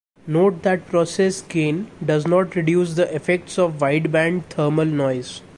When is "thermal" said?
4.45-4.83